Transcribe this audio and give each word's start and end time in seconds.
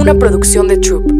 Una 0.00 0.14
producción 0.14 0.66
de 0.66 0.78
Troop. 0.78 1.12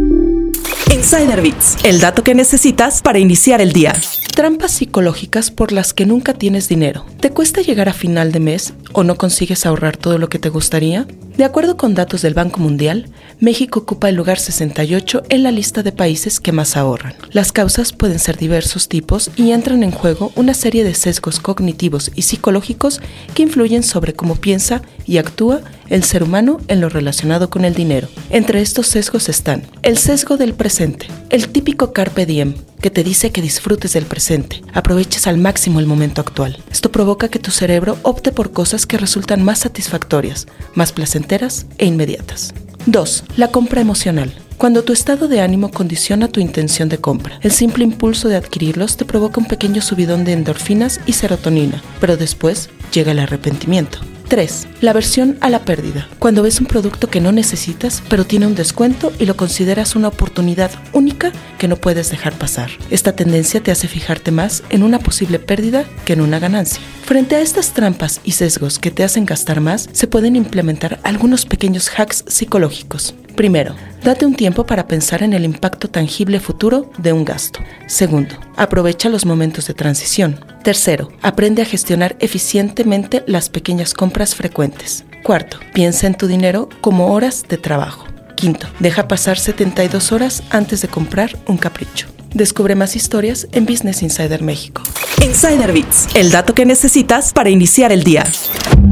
Insider 0.90 1.42
Bits, 1.42 1.76
el 1.84 2.00
dato 2.00 2.24
que 2.24 2.34
necesitas 2.34 3.02
para 3.02 3.18
iniciar 3.18 3.60
el 3.60 3.72
día. 3.72 3.94
Trampas 4.34 4.70
psicológicas 4.70 5.50
por 5.50 5.70
las 5.70 5.92
que 5.92 6.06
nunca 6.06 6.32
tienes 6.32 6.66
dinero. 6.66 7.04
¿Te 7.20 7.28
cuesta 7.30 7.60
llegar 7.60 7.90
a 7.90 7.92
final 7.92 8.32
de 8.32 8.40
mes 8.40 8.72
o 8.94 9.04
no 9.04 9.16
consigues 9.16 9.66
ahorrar 9.66 9.98
todo 9.98 10.16
lo 10.16 10.30
que 10.30 10.38
te 10.38 10.48
gustaría? 10.48 11.06
De 11.36 11.44
acuerdo 11.44 11.76
con 11.76 11.94
datos 11.94 12.22
del 12.22 12.32
Banco 12.32 12.60
Mundial, 12.60 13.10
México 13.38 13.80
ocupa 13.80 14.08
el 14.08 14.14
lugar 14.14 14.38
68 14.38 15.24
en 15.28 15.42
la 15.42 15.50
lista 15.50 15.82
de 15.82 15.92
países 15.92 16.40
que 16.40 16.52
más 16.52 16.76
ahorran. 16.76 17.14
Las 17.32 17.52
causas 17.52 17.92
pueden 17.92 18.18
ser 18.18 18.38
diversos 18.38 18.88
tipos 18.88 19.30
y 19.36 19.50
entran 19.50 19.82
en 19.82 19.90
juego 19.90 20.32
una 20.36 20.54
serie 20.54 20.84
de 20.84 20.94
sesgos 20.94 21.38
cognitivos 21.38 22.10
y 22.14 22.22
psicológicos 22.22 23.00
que 23.34 23.42
influyen 23.42 23.82
sobre 23.82 24.14
cómo 24.14 24.36
piensa 24.36 24.80
y 25.06 25.18
actúa 25.18 25.60
el 25.90 26.04
ser 26.04 26.22
humano 26.22 26.58
en 26.68 26.80
lo 26.80 26.88
relacionado 26.88 27.50
con 27.50 27.64
el 27.66 27.74
dinero. 27.74 28.08
Entre 28.30 28.62
estos 28.62 28.86
sesgos 28.86 29.28
están 29.28 29.64
el 29.82 29.98
sesgo 29.98 30.36
del 30.38 30.54
presente, 30.54 31.06
el 31.28 31.48
típico 31.48 31.92
carpe 31.92 32.24
diem, 32.24 32.54
que 32.80 32.90
te 32.90 33.04
dice 33.04 33.30
que 33.30 33.42
disfrutes 33.42 33.92
del 33.92 34.06
presente, 34.06 34.62
aproveches 34.72 35.26
al 35.26 35.36
máximo 35.36 35.80
el 35.80 35.86
momento 35.86 36.20
actual. 36.20 36.62
Esto 36.70 36.90
provoca 36.90 37.28
que 37.28 37.38
tu 37.38 37.50
cerebro 37.50 37.98
opte 38.02 38.32
por 38.32 38.52
cosas 38.52 38.86
que 38.86 38.96
resultan 38.96 39.44
más 39.44 39.58
satisfactorias, 39.58 40.46
más 40.74 40.92
placenteras 40.92 41.66
e 41.76 41.86
inmediatas. 41.86 42.54
2. 42.86 43.24
La 43.36 43.48
compra 43.48 43.82
emocional. 43.82 44.32
Cuando 44.56 44.84
tu 44.84 44.92
estado 44.92 45.26
de 45.26 45.40
ánimo 45.40 45.70
condiciona 45.70 46.28
tu 46.28 46.40
intención 46.40 46.90
de 46.90 46.98
compra, 46.98 47.38
el 47.42 47.50
simple 47.50 47.82
impulso 47.82 48.28
de 48.28 48.36
adquirirlos 48.36 48.96
te 48.98 49.06
provoca 49.06 49.40
un 49.40 49.46
pequeño 49.46 49.80
subidón 49.80 50.24
de 50.24 50.32
endorfinas 50.32 51.00
y 51.06 51.14
serotonina, 51.14 51.82
pero 51.98 52.18
después 52.18 52.68
llega 52.92 53.12
el 53.12 53.20
arrepentimiento. 53.20 54.00
3. 54.30 54.68
La 54.80 54.92
versión 54.92 55.36
a 55.40 55.50
la 55.50 55.64
pérdida. 55.64 56.08
Cuando 56.20 56.44
ves 56.44 56.60
un 56.60 56.66
producto 56.66 57.10
que 57.10 57.20
no 57.20 57.32
necesitas, 57.32 58.00
pero 58.08 58.24
tiene 58.24 58.46
un 58.46 58.54
descuento 58.54 59.12
y 59.18 59.26
lo 59.26 59.36
consideras 59.36 59.96
una 59.96 60.06
oportunidad 60.06 60.70
única 60.92 61.32
que 61.58 61.66
no 61.66 61.74
puedes 61.76 62.10
dejar 62.10 62.32
pasar. 62.34 62.70
Esta 62.90 63.16
tendencia 63.16 63.60
te 63.60 63.72
hace 63.72 63.88
fijarte 63.88 64.30
más 64.30 64.62
en 64.70 64.84
una 64.84 65.00
posible 65.00 65.40
pérdida 65.40 65.84
que 66.04 66.12
en 66.12 66.20
una 66.20 66.38
ganancia. 66.38 66.80
Frente 67.04 67.34
a 67.34 67.40
estas 67.40 67.74
trampas 67.74 68.20
y 68.22 68.32
sesgos 68.32 68.78
que 68.78 68.92
te 68.92 69.02
hacen 69.02 69.26
gastar 69.26 69.60
más, 69.60 69.88
se 69.92 70.06
pueden 70.06 70.36
implementar 70.36 71.00
algunos 71.02 71.44
pequeños 71.44 71.90
hacks 71.98 72.22
psicológicos. 72.28 73.14
Primero, 73.40 73.74
date 74.04 74.26
un 74.26 74.34
tiempo 74.34 74.66
para 74.66 74.86
pensar 74.86 75.22
en 75.22 75.32
el 75.32 75.46
impacto 75.46 75.88
tangible 75.88 76.40
futuro 76.40 76.90
de 76.98 77.14
un 77.14 77.24
gasto. 77.24 77.60
Segundo, 77.86 78.34
aprovecha 78.54 79.08
los 79.08 79.24
momentos 79.24 79.66
de 79.66 79.72
transición. 79.72 80.44
Tercero, 80.62 81.10
aprende 81.22 81.62
a 81.62 81.64
gestionar 81.64 82.16
eficientemente 82.20 83.24
las 83.26 83.48
pequeñas 83.48 83.94
compras 83.94 84.34
frecuentes. 84.34 85.06
Cuarto, 85.22 85.56
piensa 85.72 86.06
en 86.06 86.18
tu 86.18 86.26
dinero 86.26 86.68
como 86.82 87.14
horas 87.14 87.46
de 87.48 87.56
trabajo. 87.56 88.04
Quinto, 88.34 88.66
deja 88.78 89.08
pasar 89.08 89.38
72 89.38 90.12
horas 90.12 90.42
antes 90.50 90.82
de 90.82 90.88
comprar 90.88 91.38
un 91.46 91.56
capricho. 91.56 92.08
Descubre 92.34 92.74
más 92.74 92.94
historias 92.94 93.48
en 93.52 93.64
Business 93.64 94.02
Insider 94.02 94.42
México. 94.42 94.82
Insider 95.24 95.72
Bits, 95.72 96.08
el 96.14 96.30
dato 96.30 96.54
que 96.54 96.66
necesitas 96.66 97.32
para 97.32 97.48
iniciar 97.48 97.90
el 97.90 98.04
día. 98.04 98.26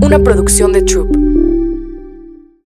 Una 0.00 0.18
producción 0.18 0.72
de 0.72 0.80
Troop. 0.80 1.27